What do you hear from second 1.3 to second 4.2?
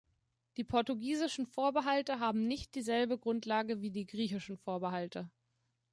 Vorbehalte haben nicht dieselbe Grundlage wie die